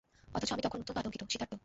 অথচ 0.35 0.49
আমি 0.51 0.61
তখন 0.61 0.77
অত্যন্ত 0.79 0.99
আতঙ্কিত, 0.99 1.23
শীতার্ত। 1.29 1.53